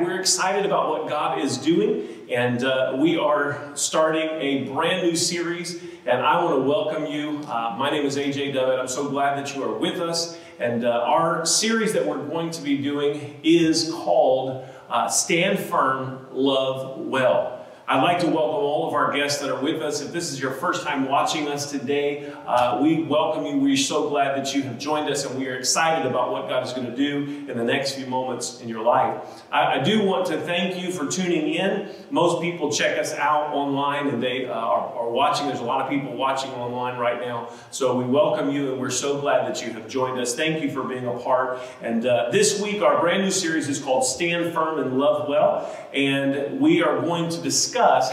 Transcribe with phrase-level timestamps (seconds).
[0.00, 5.16] We're excited about what God is doing, and uh, we are starting a brand new
[5.16, 5.82] series.
[6.04, 7.38] And I want to welcome you.
[7.48, 8.78] Uh, my name is AJ Dovett.
[8.78, 10.38] I'm so glad that you are with us.
[10.58, 16.26] And uh, our series that we're going to be doing is called uh, Stand Firm,
[16.30, 17.66] Love Well.
[17.88, 20.02] I'd like to welcome all of our guests that are with us.
[20.02, 23.56] If this is your first time watching us today, uh, we welcome you.
[23.56, 26.62] We're so glad that you have joined us, and we are excited about what God
[26.62, 29.42] is going to do in the next few moments in your life.
[29.50, 31.88] I, I do want to thank you for tuning in.
[32.10, 35.46] Most people check us out online and they uh, are, are watching.
[35.46, 37.48] There's a lot of people watching online right now.
[37.70, 40.34] So we welcome you, and we're so glad that you have joined us.
[40.34, 41.60] Thank you for being a part.
[41.80, 45.74] And uh, this week, our brand new series is called Stand Firm and Love Well.
[45.94, 48.10] And we are going to discuss discuss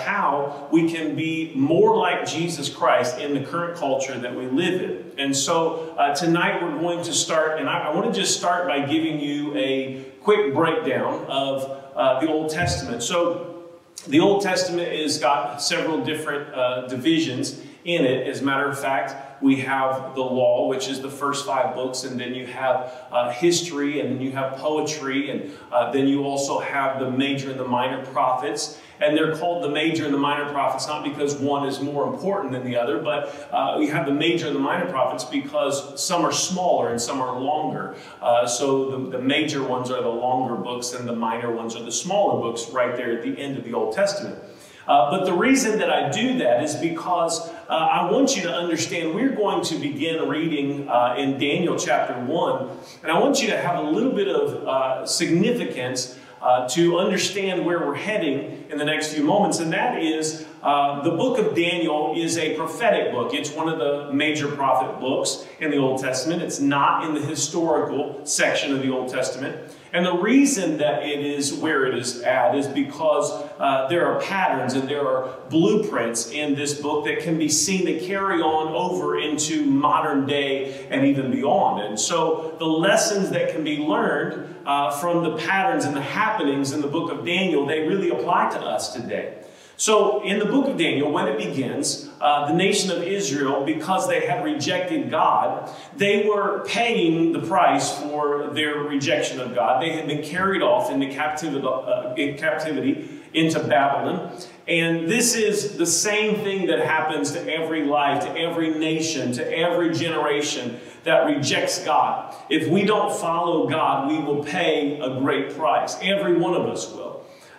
[0.71, 5.11] we can be more like Jesus Christ in the current culture that we live in.
[5.17, 8.67] And so uh, tonight we're going to start, and I, I want to just start
[8.67, 11.63] by giving you a quick breakdown of
[11.95, 13.03] uh, the Old Testament.
[13.03, 13.63] So
[14.07, 18.27] the Old Testament has got several different uh, divisions in it.
[18.27, 22.03] As a matter of fact, we have the law, which is the first five books,
[22.05, 26.23] and then you have uh, history, and then you have poetry, and uh, then you
[26.23, 28.79] also have the major and the minor prophets.
[29.01, 32.53] And they're called the major and the minor prophets not because one is more important
[32.53, 36.23] than the other, but uh, we have the major and the minor prophets because some
[36.23, 37.95] are smaller and some are longer.
[38.21, 41.83] Uh, so the, the major ones are the longer books, and the minor ones are
[41.83, 44.41] the smaller books right there at the end of the Old Testament.
[44.87, 48.53] Uh, but the reason that I do that is because uh, I want you to
[48.53, 52.69] understand we're going to begin reading uh, in Daniel chapter 1,
[53.03, 57.65] and I want you to have a little bit of uh, significance uh, to understand
[57.65, 61.55] where we're heading in the next few moments, and that is uh, the book of
[61.55, 63.33] Daniel is a prophetic book.
[63.33, 66.41] It's one of the major prophet books in the Old Testament.
[66.41, 69.73] It's not in the historical section of the Old Testament.
[69.93, 74.19] And the reason that it is where it is at is because uh, there are
[74.19, 78.73] patterns and there are blueprints in this book that can be seen to carry on
[78.73, 81.83] over into modern day and even beyond.
[81.83, 86.71] And so the lessons that can be learned uh, from the patterns and the happenings
[86.71, 89.42] in the book of Daniel, they really apply to us today.
[89.83, 94.07] So, in the book of Daniel, when it begins, uh, the nation of Israel, because
[94.07, 99.83] they had rejected God, they were paying the price for their rejection of God.
[99.83, 104.31] They had been carried off into captivity, uh, in captivity into Babylon.
[104.69, 109.45] And this is the same thing that happens to every life, to every nation, to
[109.45, 112.33] every generation that rejects God.
[112.49, 115.97] If we don't follow God, we will pay a great price.
[116.01, 117.12] Every one of us will.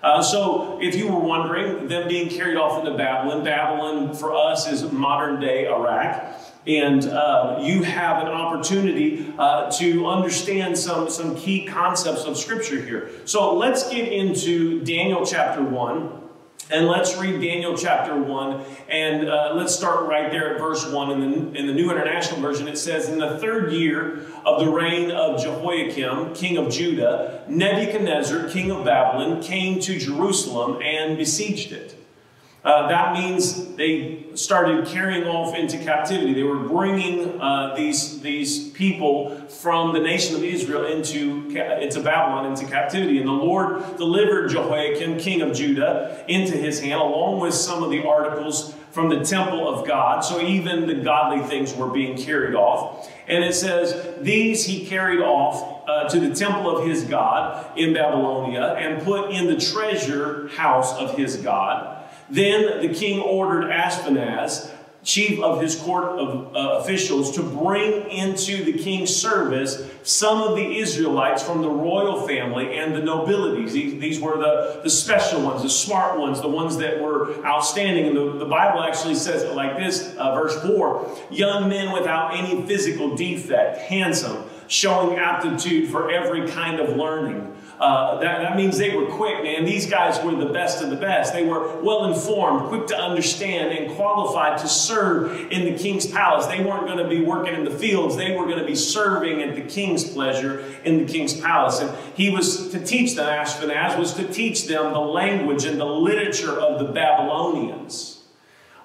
[0.04, 4.70] Uh, so, if you were wondering, them being carried off into Babylon, Babylon for us
[4.70, 6.38] is modern day Iraq.
[6.66, 12.82] And uh, you have an opportunity uh, to understand some, some key concepts of Scripture
[12.82, 13.08] here.
[13.24, 16.23] So, let's get into Daniel chapter 1.
[16.70, 21.10] And let's read Daniel chapter 1, and uh, let's start right there at verse 1.
[21.10, 24.70] In the, in the New International Version, it says, In the third year of the
[24.70, 31.72] reign of Jehoiakim, king of Judah, Nebuchadnezzar, king of Babylon, came to Jerusalem and besieged
[31.72, 32.03] it.
[32.64, 36.32] Uh, that means they started carrying off into captivity.
[36.32, 42.46] They were bringing uh, these, these people from the nation of Israel into, into Babylon,
[42.46, 43.18] into captivity.
[43.18, 47.90] And the Lord delivered Jehoiakim, king of Judah, into his hand, along with some of
[47.90, 50.20] the articles from the temple of God.
[50.20, 53.10] So even the godly things were being carried off.
[53.26, 57.92] And it says, These he carried off uh, to the temple of his God in
[57.92, 61.93] Babylonia and put in the treasure house of his God.
[62.30, 64.70] Then the king ordered Ashpenaz,
[65.02, 70.56] chief of his court of uh, officials, to bring into the king's service some of
[70.56, 73.74] the Israelites from the royal family and the nobilities.
[73.74, 78.06] These, these were the, the special ones, the smart ones, the ones that were outstanding.
[78.06, 82.34] And the, the Bible actually says it like this, uh, verse 4, young men without
[82.34, 87.53] any physical defect, handsome, showing aptitude for every kind of learning.
[87.80, 89.64] Uh, that, that means they were quick, man.
[89.64, 91.32] These guys were the best of the best.
[91.32, 96.46] They were well informed, quick to understand, and qualified to serve in the king's palace.
[96.46, 99.42] They weren't going to be working in the fields, they were going to be serving
[99.42, 101.80] at the king's pleasure in the king's palace.
[101.80, 105.84] And he was to teach them, Ashpenaz was to teach them the language and the
[105.84, 108.22] literature of the Babylonians.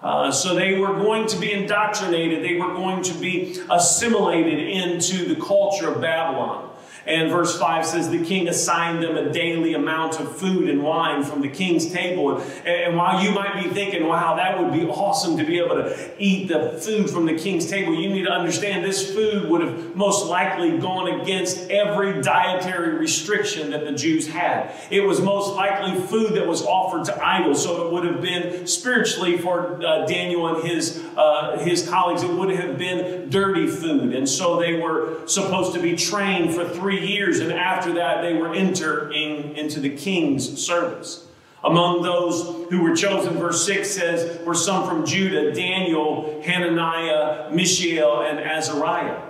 [0.02, 5.34] Uh, so they were going to be indoctrinated, they were going to be assimilated into
[5.34, 6.69] the culture of Babylon.
[7.10, 11.24] And verse 5 says, The king assigned them a daily amount of food and wine
[11.24, 12.38] from the king's table.
[12.40, 15.76] And, and, while you might be thinking, wow, that would be awesome to be able
[15.76, 19.62] to eat the food from the king's table, you need to understand this food would
[19.62, 24.72] have most likely gone against every dietary restriction that the Jews had.
[24.92, 27.64] It was most likely food that was offered to idols.
[27.64, 32.30] So it would have been spiritually for uh, Daniel and his, uh, his colleagues, it
[32.30, 34.14] would have been dirty food.
[34.14, 38.22] And so they were supposed to be trained for three three years, and after that
[38.22, 41.26] they were entering into the king's service.
[41.64, 48.22] Among those who were chosen, verse 6 says, were some from Judah, Daniel, Hananiah, Mishael,
[48.22, 49.22] and Azariah.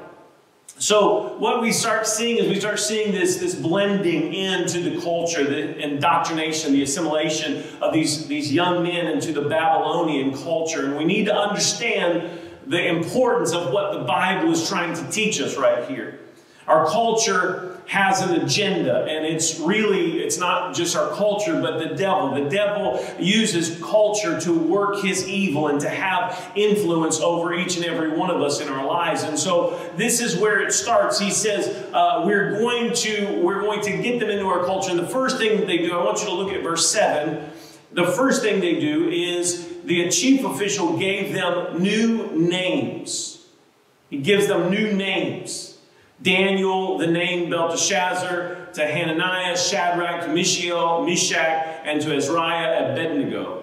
[0.78, 5.44] So what we start seeing is we start seeing this, this blending into the culture,
[5.44, 10.86] the indoctrination, the assimilation of these, these young men into the Babylonian culture.
[10.86, 15.42] And we need to understand the importance of what the Bible is trying to teach
[15.42, 16.19] us right here.
[16.70, 21.96] Our culture has an agenda, and it's really, it's not just our culture, but the
[21.96, 22.36] devil.
[22.36, 27.86] The devil uses culture to work his evil and to have influence over each and
[27.86, 29.24] every one of us in our lives.
[29.24, 31.20] And so this is where it starts.
[31.20, 34.92] He says, uh, we're going to, we're going to get them into our culture.
[34.92, 37.50] And the first thing that they do, I want you to look at verse 7.
[37.94, 43.48] The first thing they do is the chief official gave them new names.
[44.12, 45.69] He gives them new names.
[46.22, 53.60] Daniel, the name Belteshazzar, to Hananiah, Shadrach, to Mishael, Meshach, and to Azariah, Abednego.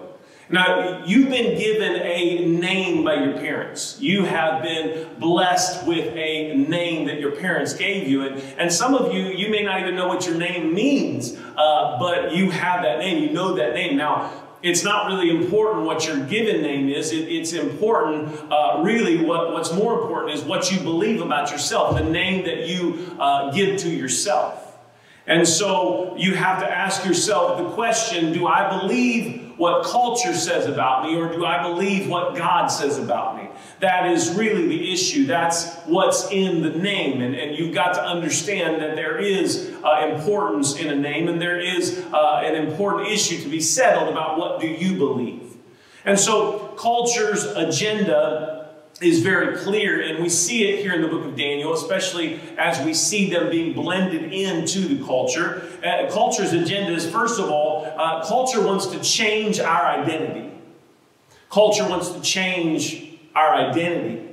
[0.49, 3.97] Now, you've been given a name by your parents.
[3.99, 8.25] You have been blessed with a name that your parents gave you.
[8.25, 11.99] And, and some of you, you may not even know what your name means, uh,
[11.99, 13.23] but you have that name.
[13.23, 13.97] You know that name.
[13.97, 17.11] Now, it's not really important what your given name is.
[17.11, 21.95] It, it's important, uh, really, what, what's more important is what you believe about yourself,
[21.95, 24.63] the name that you uh, give to yourself.
[25.27, 30.67] And so you have to ask yourself the question do I believe what culture says
[30.67, 33.46] about me, or do I believe what God says about me?
[33.79, 35.27] That is really the issue.
[35.27, 37.21] That's what's in the name.
[37.21, 41.39] And, and you've got to understand that there is uh, importance in a name, and
[41.39, 45.57] there is uh, an important issue to be settled about what do you believe.
[46.05, 48.69] And so culture's agenda
[48.99, 52.83] is very clear, and we see it here in the book of Daniel, especially as
[52.83, 55.61] we see them being blended into the culture.
[55.85, 60.51] Uh, culture's agenda is, first of all, uh, culture wants to change our identity.
[61.51, 63.06] Culture wants to change
[63.37, 64.23] our identity.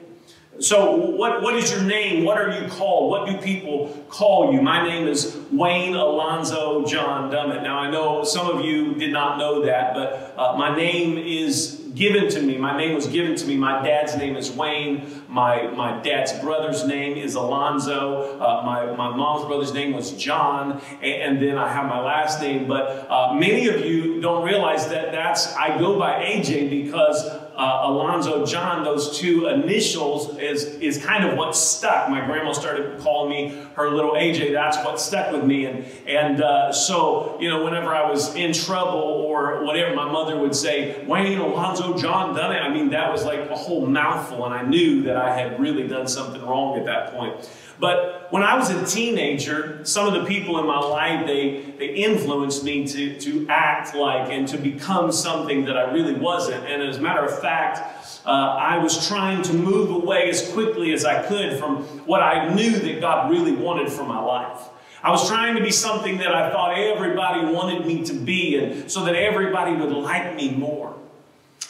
[0.60, 2.24] So, what, what is your name?
[2.24, 3.10] What are you called?
[3.10, 4.62] What do people call you?
[4.62, 7.62] My name is Wayne Alonzo John Dummett.
[7.62, 11.82] Now, I know some of you did not know that, but uh, my name is
[11.94, 12.56] given to me.
[12.56, 13.56] My name was given to me.
[13.56, 15.23] My dad's name is Wayne.
[15.34, 18.38] My, my dad's brother's name is Alonzo.
[18.38, 20.80] Uh, my, my mom's brother's name was John.
[21.02, 22.68] And, and then I have my last name.
[22.68, 27.26] But uh, many of you don't realize that that's, I go by AJ because
[27.56, 32.08] uh, Alonzo John, those two initials is, is kind of what stuck.
[32.08, 34.52] My grandma started calling me her little AJ.
[34.52, 35.66] That's what stuck with me.
[35.66, 40.38] And, and uh, so, you know, whenever I was in trouble or whatever, my mother
[40.38, 42.60] would say, Wayne Alonzo John done it.
[42.60, 44.44] I mean, that was like a whole mouthful.
[44.44, 47.48] And I knew that had really done something wrong at that point.
[47.80, 51.88] But when I was a teenager, some of the people in my life, they, they
[51.94, 56.64] influenced me to, to act like and to become something that I really wasn't.
[56.66, 60.92] And as a matter of fact, uh, I was trying to move away as quickly
[60.92, 64.68] as I could from what I knew that God really wanted for my life.
[65.02, 68.90] I was trying to be something that I thought everybody wanted me to be, and
[68.90, 70.96] so that everybody would like me more.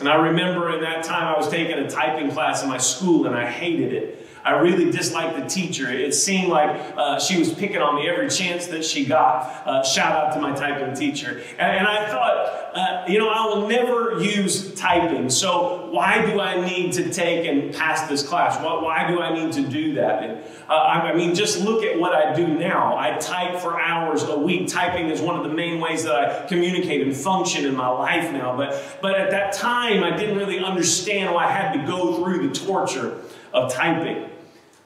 [0.00, 3.26] And I remember in that time I was taking a typing class in my school,
[3.26, 4.23] and I hated it.
[4.44, 5.90] I really disliked the teacher.
[5.90, 9.66] It seemed like uh, she was picking on me every chance that she got.
[9.66, 11.42] Uh, shout out to my typing teacher.
[11.58, 15.30] And, and I thought, uh, you know, I will never use typing.
[15.30, 18.62] So why do I need to take and pass this class?
[18.62, 20.22] Why, why do I need to do that?
[20.22, 22.98] And, uh, I mean, just look at what I do now.
[22.98, 24.68] I type for hours a week.
[24.68, 28.30] Typing is one of the main ways that I communicate and function in my life
[28.30, 28.56] now.
[28.56, 32.48] But, but at that time, I didn't really understand why I had to go through
[32.48, 33.20] the torture
[33.54, 34.30] of typing.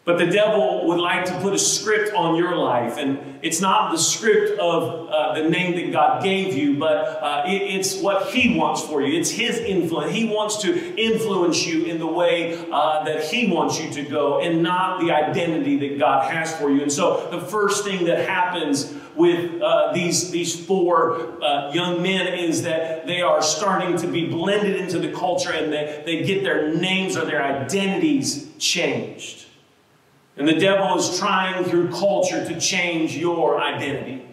[0.05, 2.97] But the devil would like to put a script on your life.
[2.97, 7.45] And it's not the script of uh, the name that God gave you, but uh,
[7.47, 9.19] it, it's what He wants for you.
[9.19, 10.12] It's His influence.
[10.12, 14.40] He wants to influence you in the way uh, that He wants you to go
[14.40, 16.81] and not the identity that God has for you.
[16.81, 22.33] And so the first thing that happens with uh, these, these four uh, young men
[22.33, 26.45] is that they are starting to be blended into the culture and they, they get
[26.45, 29.48] their names or their identities changed.
[30.38, 34.25] And the devil is trying through culture to change your identity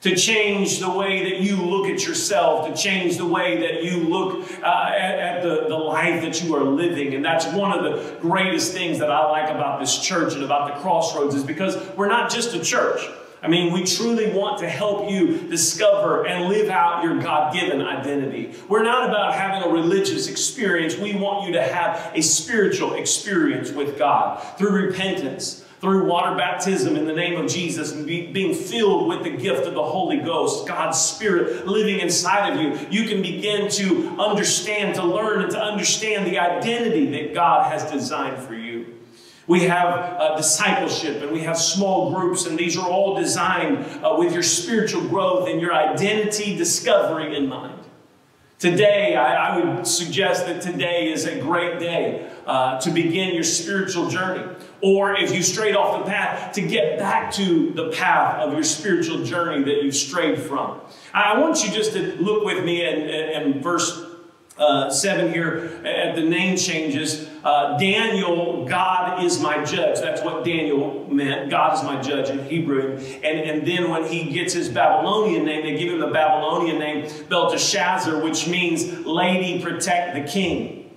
[0.00, 4.08] to change the way that you look at yourself, to change the way that you
[4.08, 7.14] look uh, at, at, the, the life that you are living.
[7.14, 10.72] And that's one of the greatest things that I like about this church and about
[10.72, 13.00] the crossroads is because we're not just a church.
[13.42, 17.80] I mean, we truly want to help you discover and live out your God given
[17.80, 18.54] identity.
[18.68, 20.96] We're not about having a religious experience.
[20.96, 26.96] We want you to have a spiritual experience with God through repentance, through water baptism
[26.96, 30.18] in the name of Jesus and be, being filled with the gift of the Holy
[30.18, 35.50] Ghost, God's Spirit living inside of you, you can begin to understand, to learn, and
[35.52, 38.67] to understand the identity that God has designed for you.
[39.48, 44.14] We have uh, discipleship and we have small groups, and these are all designed uh,
[44.18, 47.82] with your spiritual growth and your identity discovery in mind.
[48.58, 53.44] Today, I, I would suggest that today is a great day uh, to begin your
[53.44, 54.44] spiritual journey.
[54.82, 58.64] Or if you strayed off the path, to get back to the path of your
[58.64, 60.80] spiritual journey that you've strayed from.
[61.14, 64.08] I want you just to look with me in, in verse
[64.58, 67.28] uh, 7 here at the name changes.
[67.48, 70.00] Uh, Daniel, God is my judge.
[70.00, 71.48] That's what Daniel meant.
[71.48, 72.98] God is my judge in Hebrew.
[72.98, 77.10] And, and then when he gets his Babylonian name, they give him the Babylonian name
[77.30, 80.94] Belteshazzar, which means lady protect the king.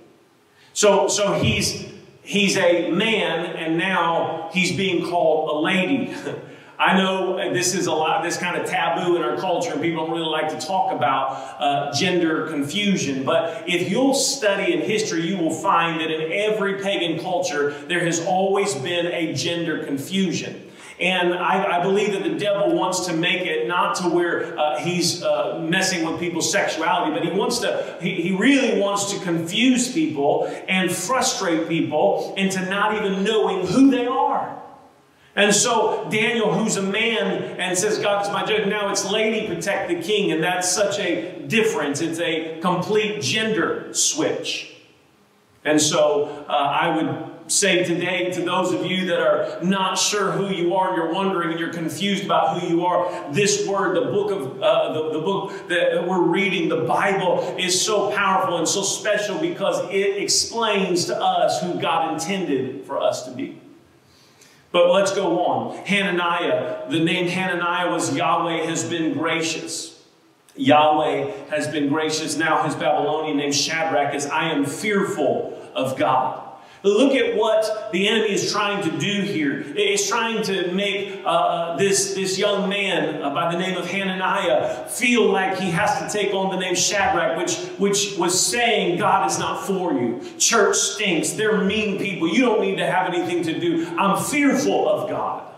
[0.74, 1.90] So, so he's
[2.20, 6.14] he's a man and now he's being called a lady.
[6.82, 10.04] I know this is a lot, this kind of taboo in our culture, and people
[10.04, 13.22] don't really like to talk about uh, gender confusion.
[13.22, 18.04] But if you'll study in history, you will find that in every pagan culture, there
[18.04, 20.70] has always been a gender confusion.
[20.98, 24.78] And I, I, believe that the devil wants to make it not to where uh,
[24.80, 29.20] he's uh, messing with people's sexuality, but he wants to, he, he really wants to
[29.20, 34.61] confuse people and frustrate people into not even knowing who they are.
[35.34, 39.46] And so Daniel, who's a man and says, God is my judge, now it's lady
[39.46, 40.30] protect the king.
[40.30, 42.00] And that's such a difference.
[42.00, 44.76] It's a complete gender switch.
[45.64, 50.32] And so uh, I would say today to those of you that are not sure
[50.32, 53.96] who you are, and you're wondering and you're confused about who you are, this word,
[53.96, 58.58] the book of uh, the, the book that we're reading, the Bible, is so powerful
[58.58, 63.61] and so special because it explains to us who God intended for us to be.
[64.72, 65.76] But let's go on.
[65.84, 70.02] Hananiah, the name Hananiah was Yahweh has been gracious.
[70.56, 72.36] Yahweh has been gracious.
[72.36, 76.51] Now his Babylonian name Shadrach is I am fearful of God.
[76.84, 79.64] Look at what the enemy is trying to do here.
[79.76, 83.88] It's trying to make uh, uh, this, this young man uh, by the name of
[83.88, 88.98] Hananiah feel like he has to take on the name Shadrach, which, which was saying,
[88.98, 90.20] God is not for you.
[90.38, 91.32] Church stinks.
[91.32, 92.28] They're mean people.
[92.28, 93.86] You don't need to have anything to do.
[93.96, 95.51] I'm fearful of God.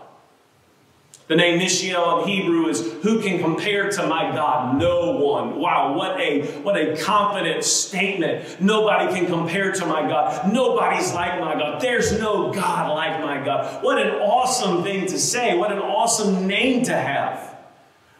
[1.27, 4.77] The name Mishael in Hebrew is who can compare to my God?
[4.77, 5.59] No one.
[5.59, 8.61] Wow, what a what a confident statement.
[8.61, 10.53] Nobody can compare to my God.
[10.53, 11.81] Nobody's like my God.
[11.81, 13.83] There's no God like my God.
[13.83, 15.57] What an awesome thing to say.
[15.57, 17.54] What an awesome name to have.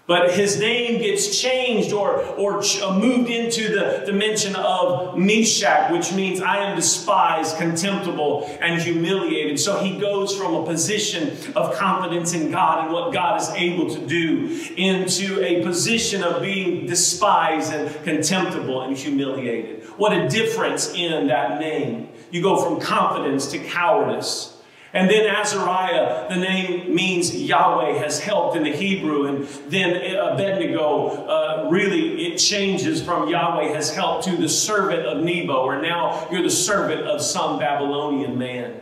[0.08, 6.14] But his name gets changed or, or uh, moved into the dimension of Meshach, which
[6.14, 9.60] means I am despised, contemptible, and humiliated.
[9.60, 13.90] So he goes from a position of confidence in God and what God is able
[13.96, 19.86] to do into a position of being despised and contemptible and humiliated.
[19.98, 22.10] What a difference in that name.
[22.30, 24.55] You go from confidence to cowardice.
[24.96, 29.26] And then Azariah, the name means Yahweh has helped in the Hebrew.
[29.26, 35.22] And then Abednego, uh, really it changes from Yahweh has helped to the servant of
[35.22, 38.80] Nebo, or now you're the servant of some Babylonian man.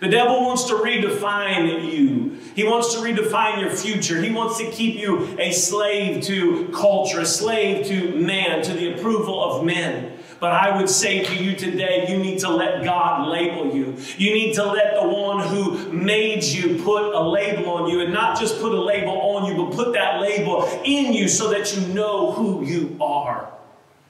[0.00, 2.38] The devil wants to redefine you.
[2.54, 4.22] He wants to redefine your future.
[4.22, 8.94] He wants to keep you a slave to culture, a slave to man, to the
[8.94, 10.17] approval of men.
[10.40, 13.96] But I would say to you today, you need to let God label you.
[14.16, 18.12] You need to let the one who made you put a label on you and
[18.12, 21.76] not just put a label on you, but put that label in you so that
[21.76, 23.52] you know who you are.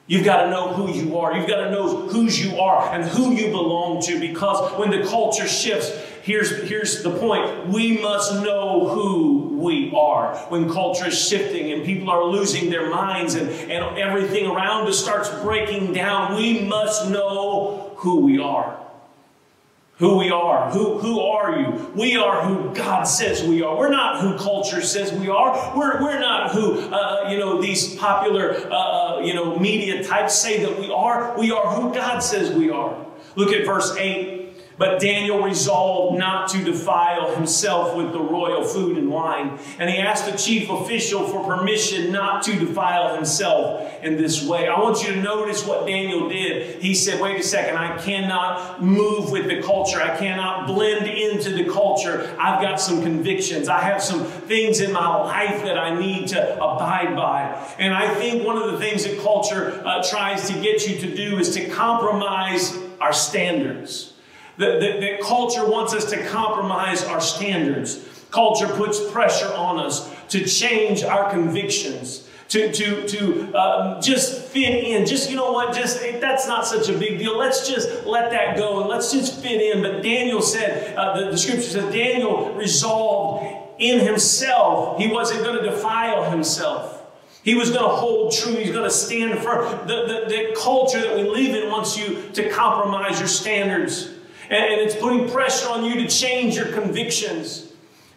[0.08, 1.36] You've got to know who you are.
[1.36, 5.06] You've got to know whose you are and who you belong to because when the
[5.06, 5.90] culture shifts,
[6.22, 7.68] here's, here's the point.
[7.68, 10.34] We must know who we are.
[10.48, 14.98] When culture is shifting and people are losing their minds and, and everything around us
[14.98, 18.87] starts breaking down, we must know who we are
[19.98, 20.70] who we are.
[20.70, 21.90] Who, who are you?
[21.94, 23.76] We are who God says we are.
[23.76, 25.76] We're not who culture says we are.
[25.76, 30.38] We're, we're not who, uh, you know, these popular, uh, uh, you know, media types
[30.38, 31.36] say that we are.
[31.36, 32.96] We are who God says we are.
[33.34, 34.37] Look at verse 8.
[34.78, 39.58] But Daniel resolved not to defile himself with the royal food and wine.
[39.78, 44.68] And he asked the chief official for permission not to defile himself in this way.
[44.68, 46.80] I want you to notice what Daniel did.
[46.80, 50.00] He said, wait a second, I cannot move with the culture.
[50.00, 52.34] I cannot blend into the culture.
[52.38, 53.68] I've got some convictions.
[53.68, 57.74] I have some things in my life that I need to abide by.
[57.78, 61.14] And I think one of the things that culture uh, tries to get you to
[61.14, 64.14] do is to compromise our standards.
[64.58, 68.04] That, culture wants us to compromise our standards.
[68.30, 74.84] Culture puts pressure on us to change our convictions, to, to, to um, just fit
[74.84, 75.06] in.
[75.06, 77.38] Just, you know what, just that's not such a big deal.
[77.38, 79.80] Let's just let that go and let's just fit in.
[79.82, 83.46] But Daniel said, uh, the, the scripture says, Daniel resolved
[83.78, 86.96] in himself, he wasn't going to defile himself.
[87.44, 88.56] He was going to hold true.
[88.56, 89.86] He's going to stand firm.
[89.86, 94.10] The, the, the culture that we live in wants you to compromise your standards.
[94.50, 97.67] And it's putting pressure on you to change your convictions.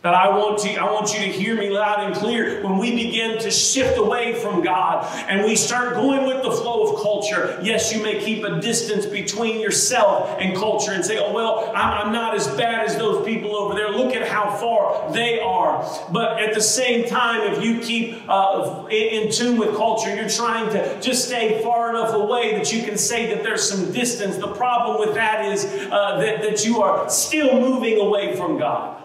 [0.03, 2.63] That I want to, I want you to hear me loud and clear.
[2.63, 6.91] When we begin to shift away from God and we start going with the flow
[6.91, 11.31] of culture, yes, you may keep a distance between yourself and culture and say, oh,
[11.31, 13.91] well, I'm, I'm not as bad as those people over there.
[13.91, 15.87] Look at how far they are.
[16.11, 20.29] But at the same time, if you keep uh, in, in tune with culture, you're
[20.29, 24.37] trying to just stay far enough away that you can say that there's some distance.
[24.37, 29.00] The problem with that is uh, that, that you are still moving away from God.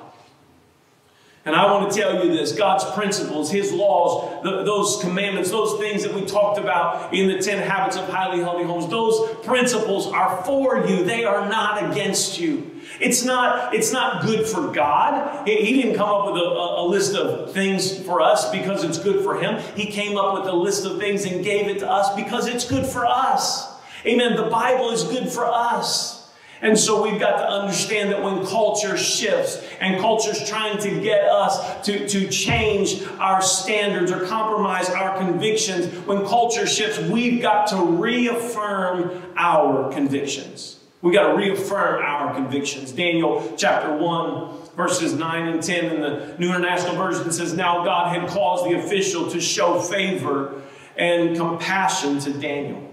[1.47, 5.79] And I want to tell you this God's principles, His laws, the, those commandments, those
[5.79, 10.09] things that we talked about in the 10 habits of highly healthy homes, those principles
[10.09, 11.05] are for you.
[11.05, 12.73] They are not against you.
[12.99, 15.47] It's not, it's not good for God.
[15.47, 19.23] He, didn't come up with a, a list of things for us because it's good
[19.23, 19.63] for Him.
[19.77, 22.69] He came up with a list of things and gave it to us because it's
[22.69, 23.73] good for us.
[24.05, 24.35] Amen.
[24.35, 26.15] The Bible is good for us.
[26.62, 31.25] And so we've got to understand that when culture shifts and culture's trying to get
[31.25, 37.66] us to, to change our standards or compromise our convictions, when culture shifts, we've got
[37.69, 40.79] to reaffirm our convictions.
[41.03, 42.90] We've got to reaffirm our convictions.
[42.90, 48.16] Daniel chapter 1, verses 9 and 10 in the New International Version says, Now God
[48.16, 50.62] had caused the official to show favor
[50.97, 52.86] and compassion to Daniel.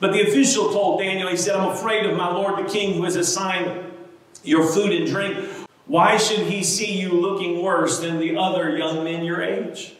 [0.00, 3.04] But the official told Daniel, he said, I'm afraid of my lord the king who
[3.04, 3.92] has assigned
[4.44, 5.48] your food and drink.
[5.86, 9.94] Why should he see you looking worse than the other young men your age?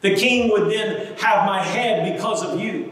[0.00, 2.91] The king would then have my head because of you.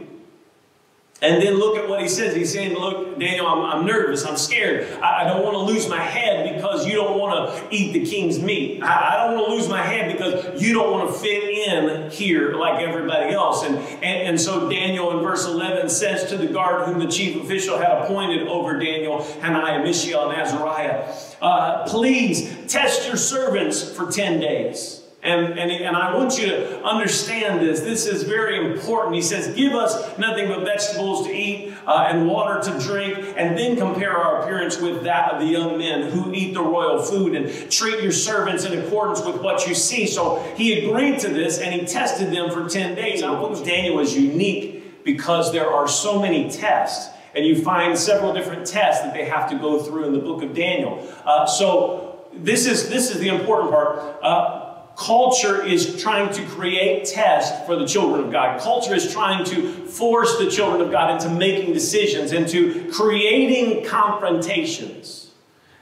[1.23, 2.35] And then look at what he says.
[2.35, 4.25] He's saying, Look, Daniel, I'm, I'm nervous.
[4.25, 4.91] I'm scared.
[5.03, 8.07] I, I, don't want to lose my head because you don't want to eat the
[8.07, 8.83] king's meat.
[8.83, 12.11] I, I, don't want to lose my head because you don't want to fit in
[12.11, 13.65] here like everybody else.
[13.65, 17.43] And, and, and so Daniel in verse 11 says to the guard whom the chief
[17.43, 24.11] official had appointed over Daniel, Hananiah, Mishael, and Azariah, uh, Please test your servants for
[24.11, 25.00] 10 days.
[25.23, 27.81] And, and, and I want you to understand this.
[27.81, 29.15] This is very important.
[29.15, 33.57] He says, Give us nothing but vegetables to eat uh, and water to drink, and
[33.57, 37.35] then compare our appearance with that of the young men who eat the royal food,
[37.35, 40.07] and treat your servants in accordance with what you see.
[40.07, 43.23] So he agreed to this, and he tested them for 10 days.
[43.23, 47.15] I think Daniel was unique because there are so many tests.
[47.35, 50.43] And you find several different tests that they have to go through in the book
[50.43, 51.07] of Daniel.
[51.25, 53.99] Uh, so this is, this is the important part.
[54.23, 54.60] Uh,
[55.01, 58.61] Culture is trying to create tests for the children of God.
[58.61, 65.31] Culture is trying to force the children of God into making decisions, into creating confrontations.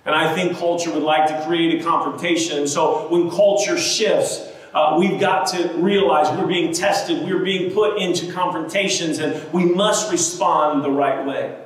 [0.07, 2.59] And I think culture would like to create a confrontation.
[2.59, 7.73] And so when culture shifts, uh, we've got to realize we're being tested, we're being
[7.73, 11.59] put into confrontations, and we must respond the right way.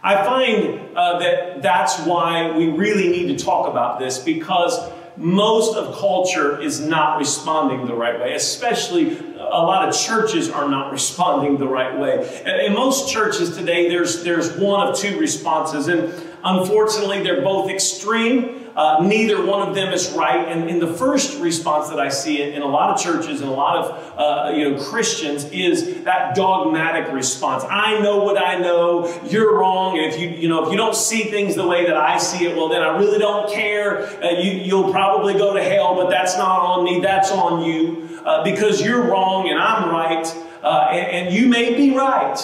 [0.00, 4.78] I find uh, that that's why we really need to talk about this because
[5.18, 10.68] most of culture is not responding the right way, especially a lot of churches are
[10.68, 12.64] not responding the right way.
[12.64, 18.57] In most churches today, there's, there's one of two responses, and unfortunately, they're both extreme.
[18.78, 20.46] Uh, neither one of them is right.
[20.46, 23.50] And in the first response that I see in, in a lot of churches and
[23.50, 27.64] a lot of uh, you know Christians is that dogmatic response.
[27.68, 29.20] I know what I know.
[29.28, 29.98] You're wrong.
[29.98, 32.46] And if you you know if you don't see things the way that I see
[32.46, 34.04] it, well then I really don't care.
[34.22, 37.00] Uh, you you'll probably go to hell, but that's not on me.
[37.00, 40.24] That's on you uh, because you're wrong and I'm right,
[40.62, 42.38] uh, and, and you may be right.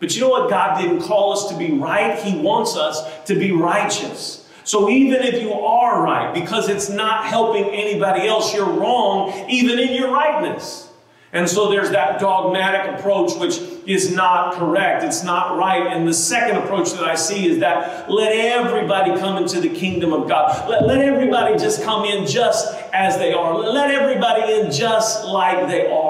[0.00, 0.48] But you know what?
[0.48, 2.18] God didn't call us to be right.
[2.18, 4.43] He wants us to be righteous.
[4.64, 9.78] So even if you are right, because it's not helping anybody else, you're wrong, even
[9.78, 10.88] in your rightness.
[11.34, 15.02] And so there's that dogmatic approach, which is not correct.
[15.02, 15.84] It's not right.
[15.88, 20.12] And the second approach that I see is that let everybody come into the kingdom
[20.12, 20.70] of God.
[20.70, 23.58] Let, let everybody just come in just as they are.
[23.58, 26.03] Let everybody in just like they are.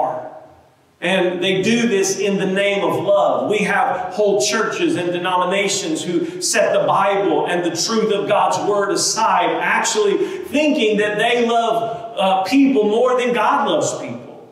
[1.01, 3.49] And they do this in the name of love.
[3.49, 8.57] We have whole churches and denominations who set the Bible and the truth of God's
[8.69, 14.49] Word aside, actually thinking that they love uh, people more than God loves people.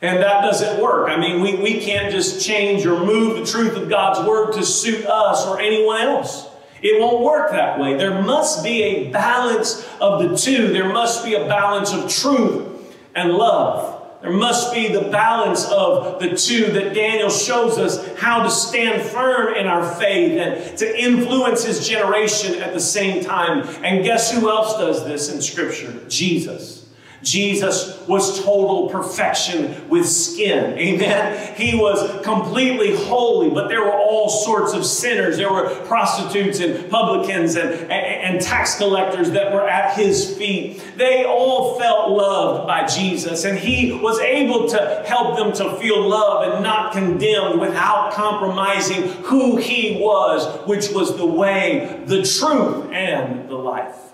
[0.00, 1.10] And that doesn't work.
[1.10, 4.64] I mean, we, we can't just change or move the truth of God's Word to
[4.64, 6.46] suit us or anyone else.
[6.80, 7.94] It won't work that way.
[7.94, 10.72] There must be a balance of the two.
[10.72, 13.97] There must be a balance of truth and love.
[14.20, 19.02] There must be the balance of the two that Daniel shows us how to stand
[19.02, 23.62] firm in our faith and to influence his generation at the same time.
[23.84, 25.94] And guess who else does this in Scripture?
[26.08, 26.77] Jesus.
[27.22, 30.78] Jesus was total perfection with skin.
[30.78, 31.54] Amen.
[31.56, 35.36] He was completely holy, but there were all sorts of sinners.
[35.36, 40.80] There were prostitutes and publicans and, and, and, tax collectors that were at his feet.
[40.96, 46.08] They all felt loved by Jesus, and he was able to help them to feel
[46.08, 52.90] loved and not condemned without compromising who he was, which was the way, the truth,
[52.92, 54.07] and the life.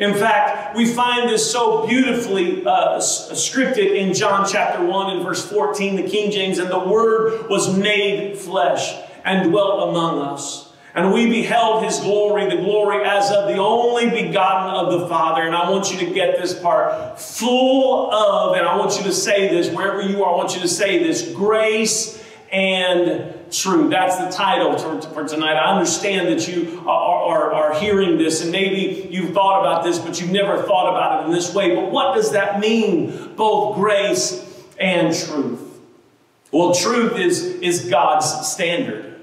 [0.00, 5.48] In fact, we find this so beautifully uh, scripted in John chapter 1 and verse
[5.48, 8.92] 14, the King James, and the Word was made flesh
[9.24, 10.72] and dwelt among us.
[10.96, 15.42] And we beheld his glory, the glory as of the only begotten of the Father.
[15.42, 19.12] And I want you to get this part full of, and I want you to
[19.12, 23.88] say this wherever you are, I want you to say this grace and true.
[23.88, 25.54] That's the title for tonight.
[25.54, 29.98] I understand that you are, are, are, hearing this and maybe you've thought about this,
[29.98, 31.74] but you've never thought about it in this way.
[31.74, 33.34] But what does that mean?
[33.36, 35.60] Both grace and truth.
[36.52, 39.20] Well, truth is, is God's standard.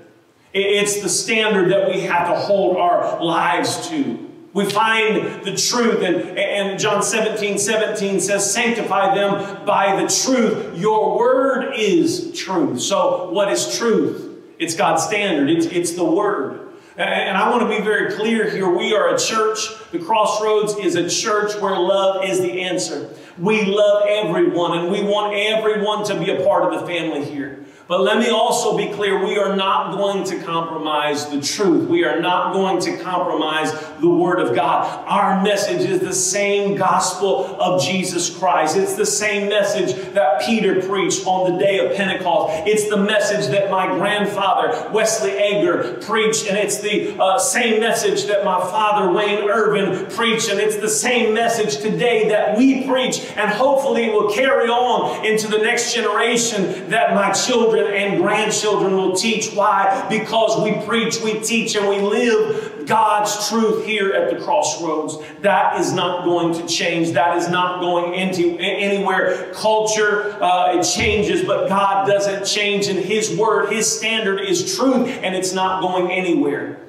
[0.54, 4.31] It's the standard that we have to hold our lives to.
[4.54, 10.78] We find the truth, and, and John 17, 17 says, Sanctify them by the truth.
[10.78, 12.82] Your word is truth.
[12.82, 14.44] So, what is truth?
[14.60, 16.68] It's God's standard, it's, it's the word.
[16.98, 18.70] And I want to be very clear here.
[18.70, 19.70] We are a church.
[19.92, 23.10] The Crossroads is a church where love is the answer.
[23.40, 27.66] We love everyone, and we want everyone to be a part of the family here.
[27.92, 31.90] But let me also be clear, we are not going to compromise the truth.
[31.90, 35.06] We are not going to compromise the Word of God.
[35.10, 38.78] Our message is the same gospel of Jesus Christ.
[38.78, 42.64] It's the same message that Peter preached on the day of Pentecost.
[42.66, 48.24] It's the message that my grandfather, Wesley Edgar, preached, and it's the uh, same message
[48.28, 53.20] that my father, Wayne Irvin, preached, and it's the same message today that we preach,
[53.36, 58.22] and hopefully it will carry on into the next generation that my children children and
[58.22, 59.52] grandchildren will teach.
[59.54, 60.06] Why?
[60.10, 65.18] Because we preach, we teach, and we live God's truth here at the crossroads.
[65.42, 67.12] That is not going to change.
[67.12, 69.54] That is not going into anywhere.
[69.54, 72.88] Culture uh, it changes, but God doesn't change.
[72.88, 76.80] And His word, His standard is truth, and it's not going anywhere.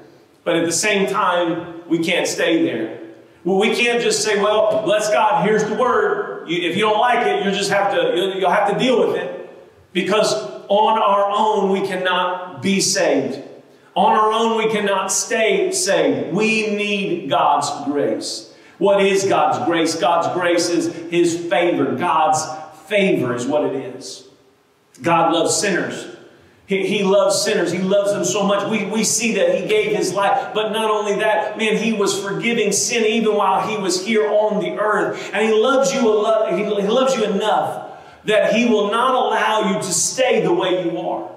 [0.45, 2.99] But at the same time, we can't stay there.
[3.45, 5.45] Well, we can't just say, "Well, bless God.
[5.45, 6.31] Here's the word.
[6.49, 9.39] if you don't like it, you just have to you'll have to deal with it."
[9.93, 13.43] Because on our own, we cannot be saved.
[13.95, 16.33] On our own, we cannot stay saved.
[16.35, 18.55] We need God's grace.
[18.79, 19.95] What is God's grace?
[19.97, 21.95] God's grace is His favor.
[21.97, 22.43] God's
[22.87, 24.27] favor is what it is.
[25.03, 26.17] God loves sinners.
[26.65, 27.71] He, he loves sinners.
[27.71, 28.71] He loves them so much.
[28.71, 30.55] We, we see that He gave His life.
[30.55, 34.63] But not only that, man, He was forgiving sin even while He was here on
[34.63, 35.33] the earth.
[35.35, 37.82] And He loves you, he loves you enough
[38.25, 41.33] that He will not allow you to stay the way you are.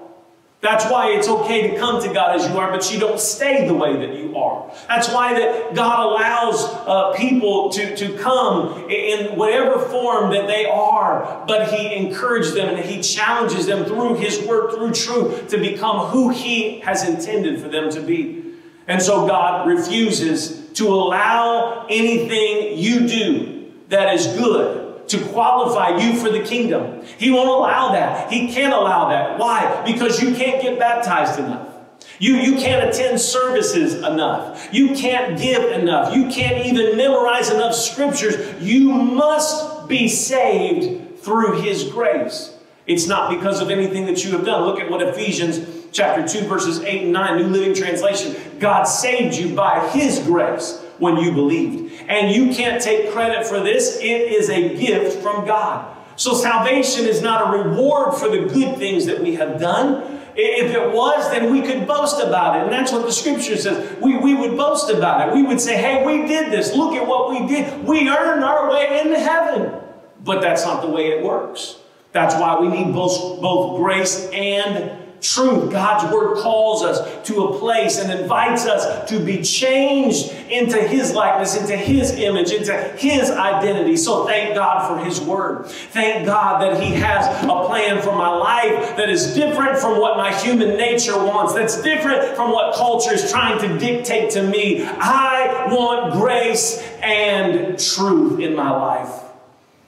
[0.62, 3.68] That's why it's okay to come to God as you are, but you don't stay
[3.68, 4.72] the way that you are.
[4.88, 10.64] That's why that God allows uh, people to, to come in whatever form that they
[10.66, 15.58] are, but He encourages them and He challenges them through His word, through truth, to
[15.58, 18.54] become who He has intended for them to be.
[18.88, 26.18] And so God refuses to allow anything you do that is good to qualify you
[26.18, 27.02] for the kingdom.
[27.18, 28.32] He won't allow that.
[28.32, 29.38] He can't allow that.
[29.38, 29.82] Why?
[29.84, 31.74] Because you can't get baptized enough.
[32.18, 34.68] You, you can't attend services enough.
[34.72, 36.14] You can't give enough.
[36.14, 38.36] You can't even memorize enough scriptures.
[38.62, 42.54] You must be saved through His grace.
[42.86, 44.64] It's not because of anything that you have done.
[44.64, 48.36] Look at what Ephesians chapter 2 verses 8 and 9, New Living Translation.
[48.58, 51.85] God saved you by His grace when you believed.
[52.08, 53.98] And you can't take credit for this.
[53.98, 55.96] It is a gift from God.
[56.16, 60.22] So salvation is not a reward for the good things that we have done.
[60.34, 62.64] If it was, then we could boast about it.
[62.64, 63.96] And that's what the scripture says.
[64.00, 65.34] We, we would boast about it.
[65.34, 66.74] We would say, hey, we did this.
[66.74, 67.84] Look at what we did.
[67.84, 69.80] We earned our way into heaven.
[70.22, 71.78] But that's not the way it works.
[72.12, 75.70] That's why we need both, both grace and truth.
[75.70, 81.12] God's word calls us to a place and invites us to be changed into his
[81.12, 83.96] likeness, into his image, into his identity.
[83.96, 85.66] So thank God for his word.
[85.66, 90.16] Thank God that he has a plan for my life that is different from what
[90.16, 94.84] my human nature wants, that's different from what culture is trying to dictate to me.
[94.84, 99.22] I want grace and truth in my life.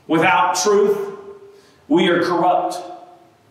[0.06, 1.16] Without truth,
[1.86, 2.76] we are corrupt.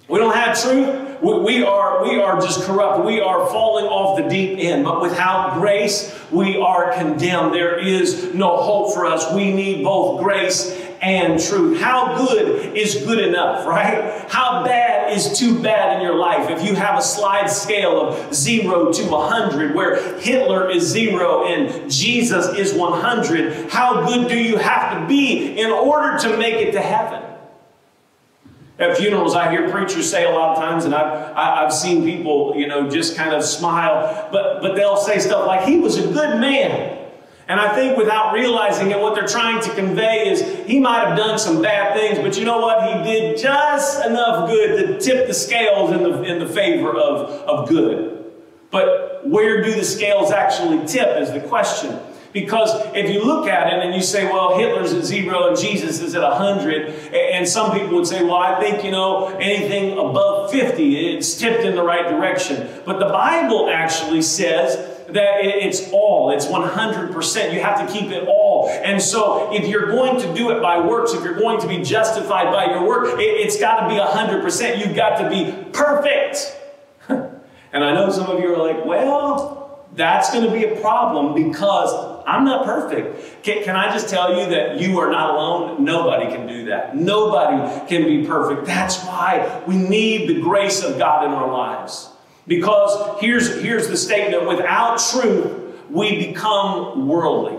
[0.08, 3.06] We don't have truth, we are, we are just corrupt.
[3.06, 4.84] We are falling off the deep end.
[4.84, 7.54] But without grace, we are condemned.
[7.54, 9.34] There is no hope for us.
[9.34, 11.80] We need both grace and truth.
[11.80, 14.26] How good is good enough, right?
[14.30, 16.50] How bad is too bad in your life?
[16.50, 21.92] If you have a slide scale of 0 to 100, where Hitler is 0 and
[21.92, 26.72] Jesus is 100, how good do you have to be in order to make it
[26.72, 27.27] to heaven?
[28.80, 32.54] At funerals, I hear preachers say a lot of times, and I've, I've seen people,
[32.56, 36.08] you know, just kind of smile, but, but they'll say stuff like, he was a
[36.14, 37.06] good man.
[37.48, 41.18] And I think without realizing it, what they're trying to convey is he might have
[41.18, 42.84] done some bad things, but you know what?
[42.84, 47.30] He did just enough good to tip the scales in the, in the favor of,
[47.48, 48.32] of good.
[48.70, 51.98] But where do the scales actually tip is the question.
[52.40, 56.00] Because if you look at it and you say, well, Hitler's at zero and Jesus
[56.02, 60.52] is at 100, and some people would say, well, I think, you know, anything above
[60.52, 62.70] 50, it's tipped in the right direction.
[62.86, 64.76] But the Bible actually says
[65.08, 67.54] that it's all, it's 100%.
[67.54, 68.70] You have to keep it all.
[68.70, 71.82] And so if you're going to do it by works, if you're going to be
[71.82, 74.78] justified by your work, it's got to be 100%.
[74.78, 76.56] You've got to be perfect.
[77.08, 81.34] and I know some of you are like, well, that's going to be a problem
[81.34, 83.44] because I'm not perfect.
[83.44, 85.86] Can, can, I just tell you that you are not alone?
[85.86, 86.94] Nobody can do that.
[86.94, 88.68] Nobody can be perfect.
[88.68, 92.10] That's why we need the grace of God in our lives.
[92.46, 97.58] Because here's, here's the statement without truth, we become worldly.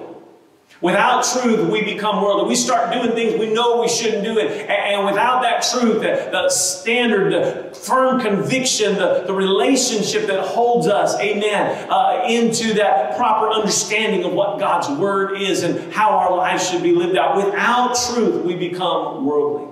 [0.80, 2.48] Without truth, we become worldly.
[2.48, 4.70] We start doing things we know we shouldn't do it.
[4.70, 10.86] And without that truth, the, the standard, the firm conviction, the, the relationship that holds
[10.86, 16.36] us, amen, uh, into that proper understanding of what God's word is and how our
[16.36, 17.36] lives should be lived out.
[17.36, 19.66] Without truth, we become worldly.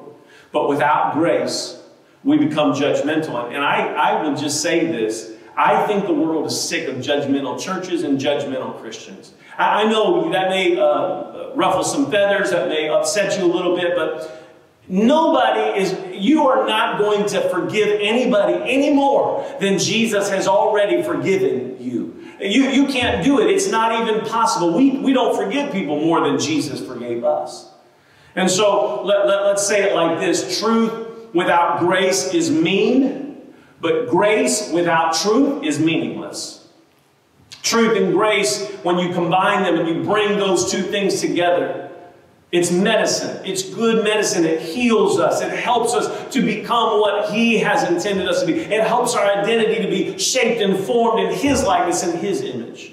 [0.51, 1.81] But without grace,
[2.25, 3.55] we become judgmental.
[3.55, 5.35] And I, I will just say this.
[5.57, 9.33] I think the world is sick of judgmental churches and judgmental Christians.
[9.59, 13.97] I, know that may uh, ruffle some feathers, that may upset you a little bit,
[13.97, 14.45] but
[14.89, 21.03] nobody is, you are not going to forgive anybody any more than Jesus has already
[21.03, 22.23] forgiven you.
[22.41, 23.51] You, you can't do it.
[23.51, 24.77] It's not even possible.
[24.77, 27.71] We, we don't forgive people more than Jesus forgave us.
[28.35, 34.09] And so let, let, let's say it like this truth without grace is mean, but
[34.09, 36.56] grace without truth is meaningless.
[37.67, 41.91] Truth and grace, when you combine them and you bring those two things together,
[42.53, 43.45] it's medicine.
[43.45, 44.45] It's good medicine.
[44.45, 45.41] It heals us.
[45.41, 48.53] It helps us to become what He has intended us to be.
[48.61, 52.93] It helps our identity to be shaped and formed in His likeness and His image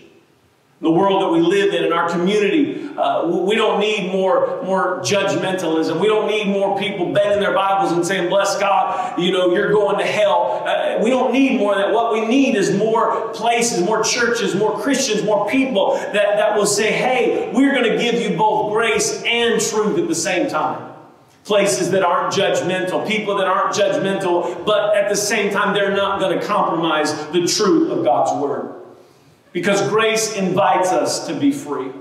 [0.83, 2.89] the world that we live in, in our community.
[2.97, 5.99] Uh, we don't need more, more judgmentalism.
[5.99, 9.71] We don't need more people bending their Bibles and saying, bless God, you know, you're
[9.71, 10.61] going to hell.
[10.67, 11.93] Uh, we don't need more of that.
[11.93, 16.65] What we need is more places, more churches, more Christians, more people that, that will
[16.65, 20.89] say, hey, we're going to give you both grace and truth at the same time
[21.45, 26.17] places that aren't judgmental, people that aren't judgmental, but at the same time, they're not
[26.21, 28.82] going to compromise the truth of God's Word.
[29.53, 31.91] Because grace invites us to be free.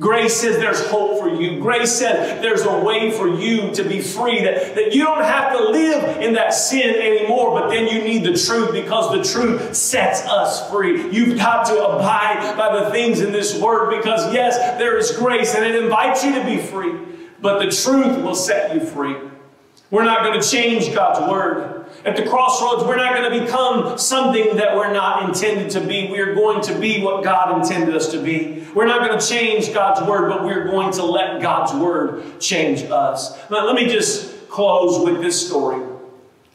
[0.00, 1.60] Grace says there's hope for you.
[1.60, 5.52] Grace says there's a way for you to be free, that, that you don't have
[5.52, 9.74] to live in that sin anymore, but then you need the truth because the truth
[9.74, 11.10] sets us free.
[11.10, 15.54] You've got to abide by the things in this word because, yes, there is grace
[15.54, 16.98] and it invites you to be free,
[17.42, 19.14] but the truth will set you free.
[19.90, 21.81] We're not going to change God's word.
[22.04, 26.10] At the crossroads, we're not going to become something that we're not intended to be.
[26.10, 28.66] We are going to be what God intended us to be.
[28.74, 32.82] We're not going to change God's word, but we're going to let God's word change
[32.90, 33.38] us.
[33.50, 35.80] Now, let me just close with this story.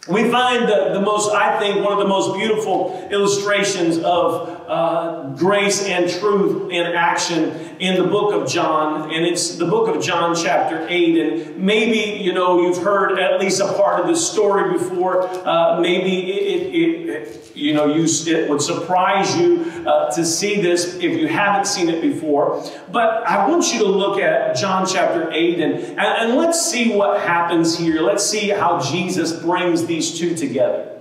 [0.10, 5.30] We find the, the most, I think, one of the most beautiful illustrations of uh,
[5.36, 7.50] grace and truth in action
[7.80, 11.18] in the book of John, and it's the book of John, chapter 8.
[11.18, 15.28] And maybe, you know, you've heard at least a part of this story before.
[15.28, 20.62] Uh, maybe it, it, it, you know, you, it would surprise you uh, to see
[20.62, 22.64] this if you haven't seen it before.
[22.92, 26.96] But I want you to look at John chapter 8 and, and, and let's see
[26.96, 28.02] what happens here.
[28.02, 30.97] Let's see how Jesus brings these two together.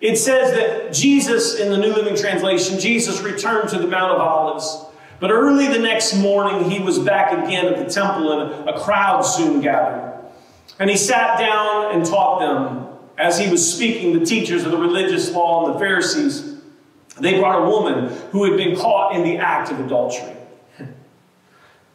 [0.00, 4.20] It says that Jesus, in the New Living Translation, Jesus returned to the Mount of
[4.20, 4.86] Olives.
[5.20, 9.20] But early the next morning, he was back again at the temple, and a crowd
[9.20, 10.18] soon gathered.
[10.78, 12.86] And he sat down and taught them.
[13.18, 16.56] As he was speaking, the teachers of the religious law and the Pharisees,
[17.18, 20.36] they brought a woman who had been caught in the act of adultery.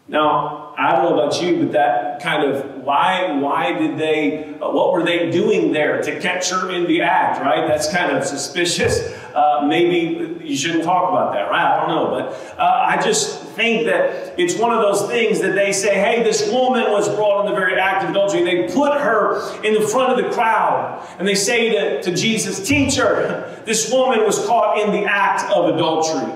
[0.08, 4.70] Now, I don't know about you, but that kind of why why did they uh,
[4.70, 7.68] what were they doing there to catch her in the act, right?
[7.68, 9.12] That's kind of suspicious.
[9.34, 11.66] Uh, maybe you shouldn't talk about that, right?
[11.66, 15.56] I don't know, but uh, I just think that it's one of those things that
[15.56, 18.44] they say, hey, this woman was brought in the very act of adultery.
[18.44, 22.66] They put her in the front of the crowd and they say to, to Jesus,
[22.66, 26.32] Teacher, this woman was caught in the act of adultery.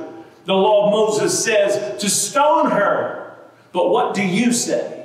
[0.45, 3.37] The law of Moses says to stone her.
[3.71, 4.98] But what do you say?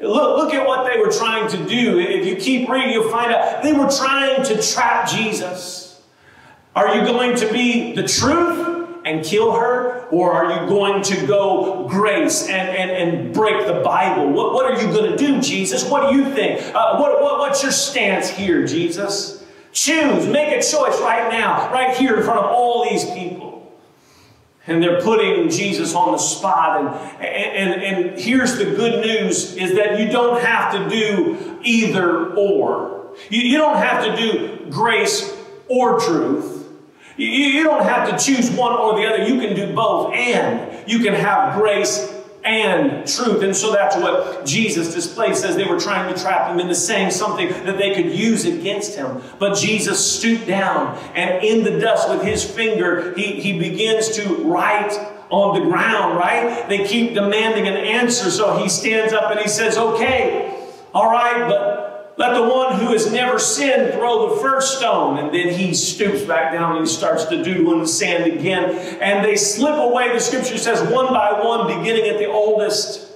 [0.00, 1.98] Look, look at what they were trying to do.
[1.98, 6.02] If you keep reading, you'll find out they were trying to trap Jesus.
[6.74, 10.04] Are you going to be the truth and kill her?
[10.10, 14.30] Or are you going to go grace and, and, and break the Bible?
[14.30, 15.88] What, what are you going to do, Jesus?
[15.88, 16.60] What do you think?
[16.74, 19.44] Uh, what, what, what's your stance here, Jesus?
[19.72, 23.45] Choose, make a choice right now, right here in front of all these people.
[24.66, 26.80] And they're putting Jesus on the spot.
[27.20, 32.34] And, and, and here's the good news is that you don't have to do either
[32.34, 33.14] or.
[33.30, 35.34] You, you don't have to do grace
[35.68, 36.68] or truth.
[37.16, 39.24] You, you don't have to choose one or the other.
[39.24, 42.12] You can do both and you can have grace
[42.46, 43.42] and truth.
[43.42, 45.40] And so that's what Jesus displays.
[45.40, 48.96] Says they were trying to trap him into saying something that they could use against
[48.96, 49.20] him.
[49.38, 54.36] But Jesus stooped down and in the dust with his finger, he, he begins to
[54.44, 54.92] write
[55.28, 56.68] on the ground, right?
[56.68, 58.30] They keep demanding an answer.
[58.30, 60.52] So he stands up and he says, okay,
[60.94, 61.75] all right, but
[62.18, 65.18] let the one who has never sinned throw the first stone.
[65.18, 68.70] And then he stoops back down and he starts to doodle in the sand again.
[69.00, 73.12] And they slip away, the scripture says, one by one, beginning at the oldest,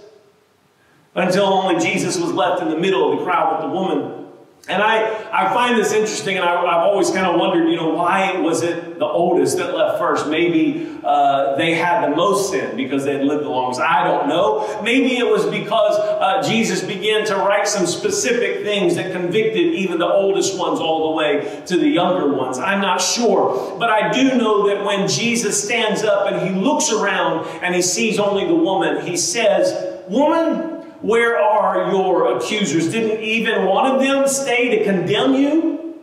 [1.14, 4.26] until only Jesus was left in the middle of the crowd with the woman.
[4.68, 7.94] And I, I find this interesting, and I, have always kind of wondered, you know,
[7.94, 10.28] why was it the oldest that left first?
[10.28, 13.80] Maybe uh, they had the most sin because they had lived the longest.
[13.80, 14.80] I don't know.
[14.82, 19.98] Maybe it was because uh, Jesus began to write some specific things that convicted even
[19.98, 22.58] the oldest ones all the way to the younger ones.
[22.58, 23.76] I'm not sure.
[23.78, 27.82] But I do know that when Jesus stands up and he looks around and he
[27.82, 32.90] sees only the woman, he says, Woman, where are your accusers?
[32.90, 35.94] Didn't even one of them stay to condemn you?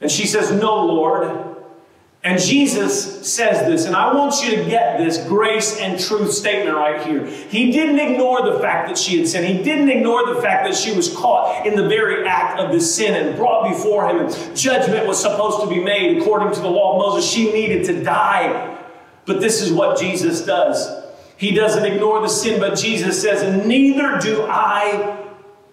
[0.00, 1.54] And she says, No, Lord.
[2.24, 6.74] And Jesus says this, and I want you to get this grace and truth statement
[6.74, 7.26] right here.
[7.26, 9.46] He didn't ignore the fact that she had sinned.
[9.46, 12.94] He didn't ignore the fact that she was caught in the very act of this
[12.94, 14.20] sin and brought before him.
[14.20, 17.30] And judgment was supposed to be made according to the law of Moses.
[17.30, 18.82] She needed to die.
[19.26, 21.03] But this is what Jesus does.
[21.36, 25.24] He doesn't ignore the sin, but Jesus says, Neither do I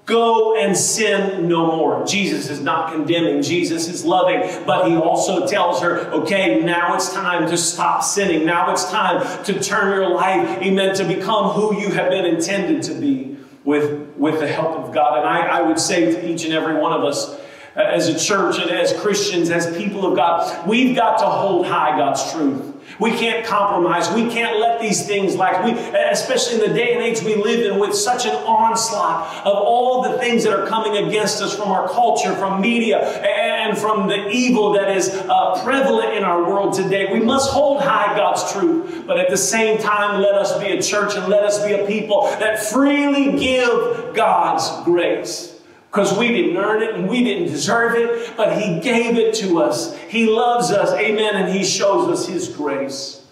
[0.06, 2.06] go and sin no more.
[2.06, 7.14] Jesus is not condemning, Jesus is loving, but he also tells her, okay, now it's
[7.14, 8.46] time to stop sinning.
[8.46, 12.84] Now it's time to turn your life, amen, to become who you have been intended
[12.84, 15.20] to be with, with the help of God.
[15.20, 17.40] And I, I would say to each and every one of us,
[17.76, 21.66] uh, as a church and as Christians, as people of God, we've got to hold
[21.66, 22.71] high God's truth.
[23.00, 24.12] We can't compromise.
[24.12, 27.72] We can't let these things like we, especially in the day and age we live
[27.72, 31.70] in with such an onslaught of all the things that are coming against us from
[31.70, 36.74] our culture, from media, and from the evil that is uh, prevalent in our world
[36.74, 37.12] today.
[37.12, 40.82] We must hold high God's truth, but at the same time, let us be a
[40.82, 45.51] church and let us be a people that freely give God's grace
[45.92, 49.62] because we didn't earn it and we didn't deserve it, but He gave it to
[49.62, 49.98] us.
[50.08, 53.26] He loves us, amen, and He shows us His grace.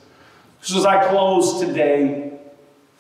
[0.62, 2.34] So as I close today,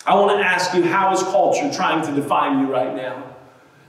[0.05, 3.25] I want to ask you, how is culture trying to define you right now?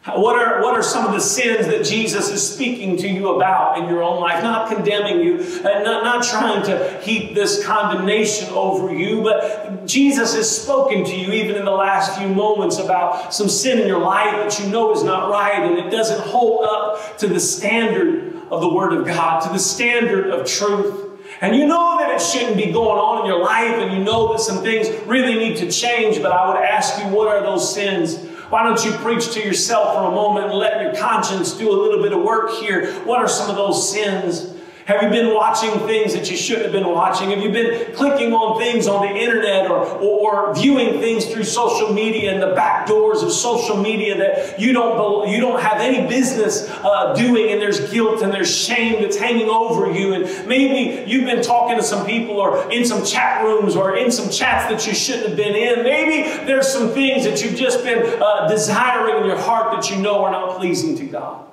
[0.07, 3.79] What are, what are some of the sins that Jesus is speaking to you about
[3.79, 4.43] in your own life?
[4.43, 10.37] Not condemning you, and not, not trying to heap this condemnation over you, but Jesus
[10.37, 13.99] has spoken to you even in the last few moments about some sin in your
[13.99, 18.37] life that you know is not right and it doesn't hold up to the standard
[18.51, 21.09] of the Word of God, to the standard of truth.
[21.41, 24.33] And you know that it shouldn't be going on in your life, and you know
[24.33, 27.73] that some things really need to change, but I would ask you, what are those
[27.73, 28.19] sins?
[28.51, 31.79] Why don't you preach to yourself for a moment and let your conscience do a
[31.81, 32.93] little bit of work here?
[33.05, 34.55] What are some of those sins?
[34.91, 37.31] Have you been watching things that you shouldn't have been watching?
[37.31, 41.45] Have you been clicking on things on the internet or, or, or, viewing things through
[41.45, 45.81] social media and the back doors of social media that you don't, you don't have
[45.81, 50.49] any business uh, doing and there's guilt and there's shame that's hanging over you and
[50.49, 54.29] maybe you've been talking to some people or in some chat rooms or in some
[54.29, 55.85] chats that you shouldn't have been in.
[55.85, 60.03] Maybe there's some things that you've just been uh, desiring in your heart that you
[60.03, 61.50] know are not pleasing to God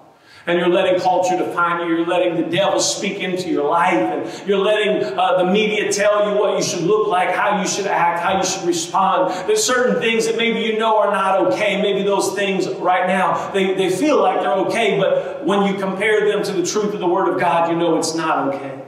[0.47, 1.97] and you're letting culture define you.
[1.97, 6.31] You're letting the devil speak into your life, and you're letting uh, the media tell
[6.31, 9.31] you what you should look like, how you should act, how you should respond.
[9.47, 11.81] There's certain things that maybe you know are not okay.
[11.81, 16.31] Maybe those things right now, they, they feel like they're okay, but when you compare
[16.31, 18.86] them to the truth of the Word of God, you know it's not okay.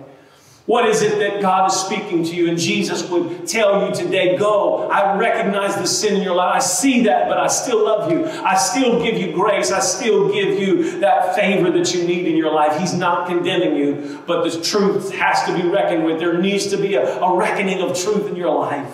[0.70, 2.48] What is it that God is speaking to you?
[2.48, 4.88] And Jesus would tell you today, go.
[4.88, 6.58] I recognize the sin in your life.
[6.58, 8.28] I see that, but I still love you.
[8.28, 9.72] I still give you grace.
[9.72, 12.80] I still give you that favor that you need in your life.
[12.80, 16.20] He's not condemning you, but the truth has to be reckoned with.
[16.20, 18.94] There needs to be a, a reckoning of truth in your life.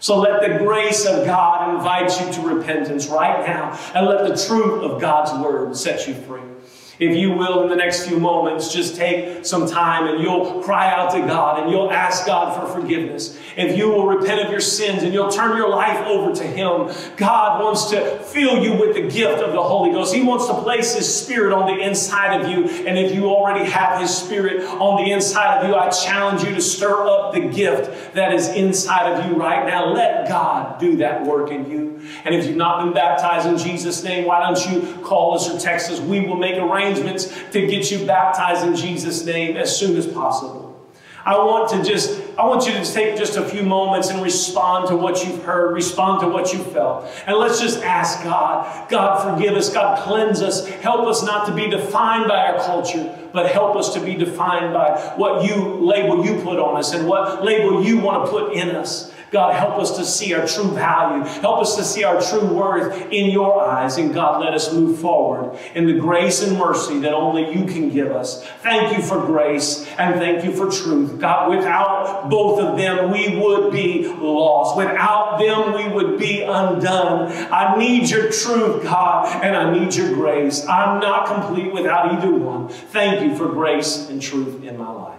[0.00, 4.36] So let the grace of God invite you to repentance right now, and let the
[4.48, 6.43] truth of God's word set you free.
[6.98, 10.92] If you will, in the next few moments, just take some time and you'll cry
[10.92, 13.36] out to God and you'll ask God for forgiveness.
[13.56, 16.92] If you will repent of your sins and you'll turn your life over to Him,
[17.16, 20.14] God wants to fill you with the gift of the Holy Ghost.
[20.14, 22.64] He wants to place His Spirit on the inside of you.
[22.86, 26.54] And if you already have His Spirit on the inside of you, I challenge you
[26.54, 29.86] to stir up the gift that is inside of you right now.
[29.86, 32.00] Let God do that work in you.
[32.24, 35.58] And if you've not been baptized in Jesus' name, why don't you call us or
[35.58, 36.00] text us?
[36.00, 40.06] We will make arrangements arrangements to get you baptized in Jesus' name as soon as
[40.06, 40.70] possible.
[41.26, 44.88] I want to just, I want you to take just a few moments and respond
[44.88, 47.10] to what you've heard, respond to what you felt.
[47.26, 51.54] And let's just ask God, God forgive us, God cleanse us, help us not to
[51.54, 56.26] be defined by our culture, but help us to be defined by what you label
[56.26, 59.10] you put on us and what label you want to put in us.
[59.34, 61.24] God, help us to see our true value.
[61.24, 63.98] Help us to see our true worth in your eyes.
[63.98, 67.90] And God, let us move forward in the grace and mercy that only you can
[67.90, 68.46] give us.
[68.62, 71.18] Thank you for grace and thank you for truth.
[71.18, 74.76] God, without both of them, we would be lost.
[74.76, 77.32] Without them, we would be undone.
[77.52, 80.64] I need your truth, God, and I need your grace.
[80.68, 82.68] I'm not complete without either one.
[82.68, 85.13] Thank you for grace and truth in my life.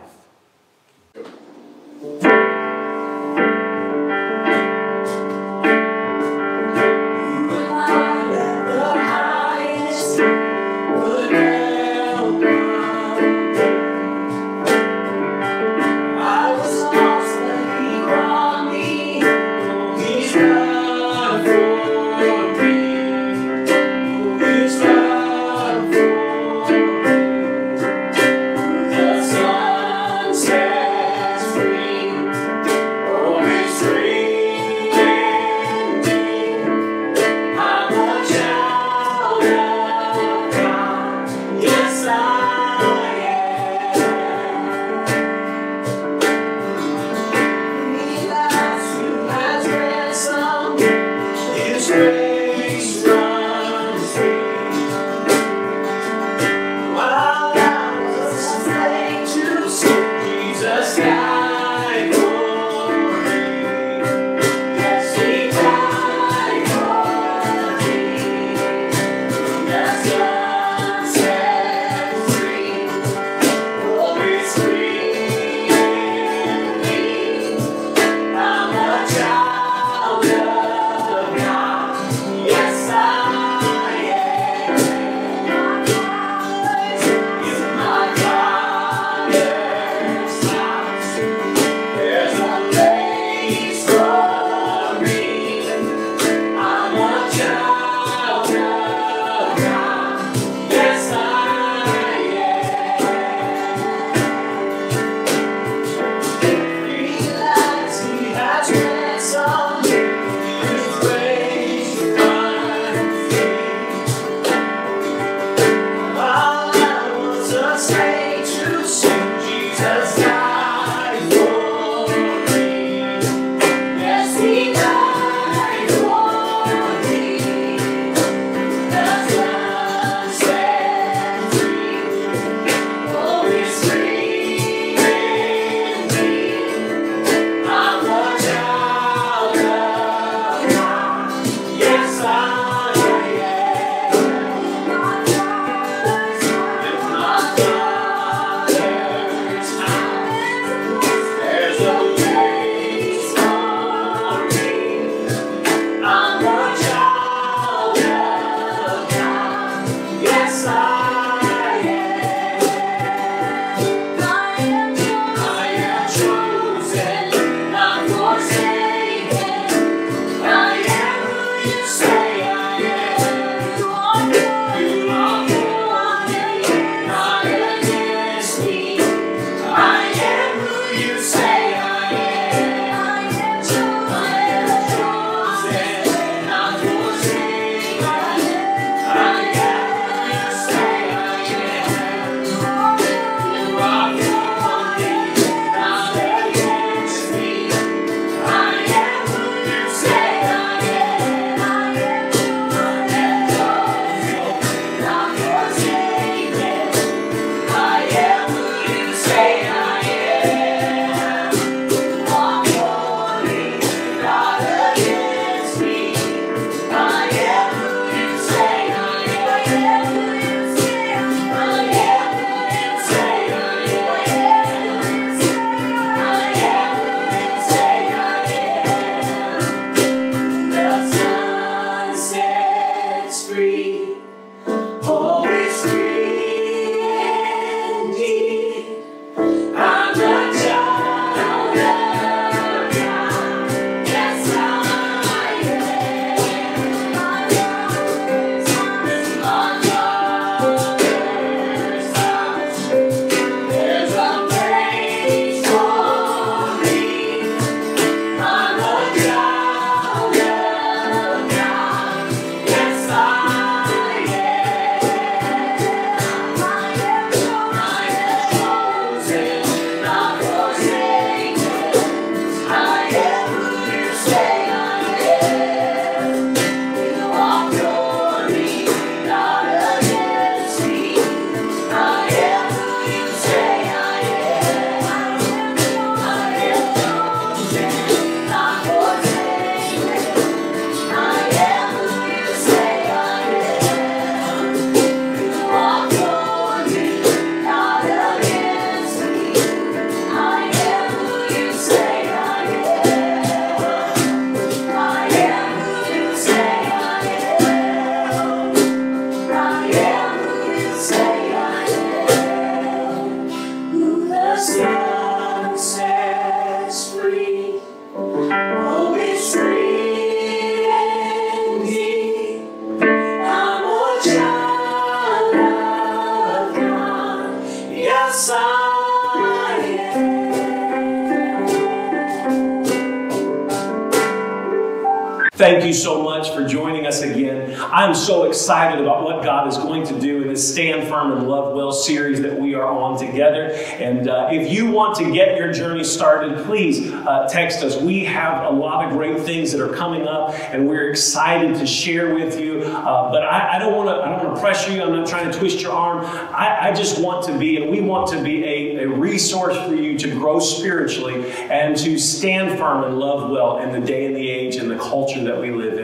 [338.56, 341.92] Excited about what God is going to do in this Stand Firm and Love Well
[341.92, 343.72] series that we are on together.
[344.00, 347.98] And uh, if you want to get your journey started, please uh, text us.
[347.98, 351.86] We have a lot of great things that are coming up, and we're excited to
[351.86, 352.84] share with you.
[352.84, 354.26] Uh, but I, I don't want to.
[354.26, 355.04] I don't want to pressure you.
[355.04, 356.24] I'm not trying to twist your arm.
[356.56, 359.96] I, I just want to be, and we want to be a, a resource for
[359.96, 364.36] you to grow spiritually and to stand firm and love well in the day and
[364.36, 365.95] the age and the culture that we live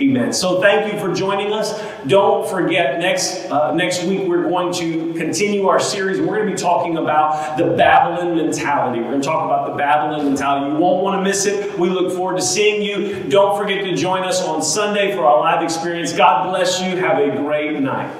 [0.00, 0.32] Amen.
[0.32, 1.80] So thank you for joining us.
[2.06, 6.20] Don't forget next uh, next week we're going to continue our series.
[6.20, 9.00] We're going to be talking about the Babylon mentality.
[9.00, 10.72] We're going to talk about the Babylon mentality.
[10.72, 11.78] You won't want to miss it.
[11.78, 13.24] We look forward to seeing you.
[13.28, 16.12] Don't forget to join us on Sunday for our live experience.
[16.12, 16.96] God bless you.
[16.96, 18.10] Have a great night.